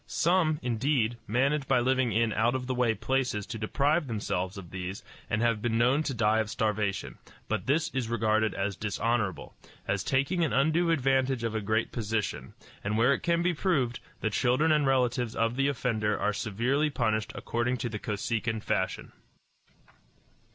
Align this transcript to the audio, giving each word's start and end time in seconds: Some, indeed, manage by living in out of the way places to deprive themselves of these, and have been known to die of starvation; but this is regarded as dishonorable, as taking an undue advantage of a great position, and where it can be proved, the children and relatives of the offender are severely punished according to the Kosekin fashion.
Some, 0.07 0.59
indeed, 0.63 1.17
manage 1.27 1.67
by 1.67 1.79
living 1.79 2.11
in 2.11 2.33
out 2.33 2.55
of 2.55 2.65
the 2.65 2.73
way 2.73 2.95
places 2.95 3.45
to 3.45 3.59
deprive 3.59 4.07
themselves 4.07 4.57
of 4.57 4.71
these, 4.71 5.03
and 5.29 5.43
have 5.43 5.61
been 5.61 5.77
known 5.77 6.01
to 6.01 6.13
die 6.15 6.39
of 6.39 6.49
starvation; 6.49 7.19
but 7.47 7.67
this 7.67 7.91
is 7.93 8.09
regarded 8.09 8.55
as 8.55 8.75
dishonorable, 8.75 9.53
as 9.87 10.03
taking 10.03 10.43
an 10.43 10.53
undue 10.53 10.89
advantage 10.89 11.43
of 11.43 11.53
a 11.53 11.61
great 11.61 11.91
position, 11.91 12.55
and 12.83 12.97
where 12.97 13.13
it 13.13 13.19
can 13.21 13.43
be 13.43 13.53
proved, 13.53 13.99
the 14.21 14.31
children 14.31 14.71
and 14.71 14.87
relatives 14.87 15.35
of 15.35 15.55
the 15.55 15.67
offender 15.67 16.19
are 16.19 16.33
severely 16.33 16.89
punished 16.89 17.31
according 17.35 17.77
to 17.77 17.87
the 17.87 17.99
Kosekin 17.99 18.59
fashion. 18.59 19.11